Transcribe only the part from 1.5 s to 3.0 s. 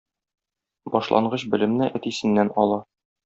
белемне әтисеннән ала.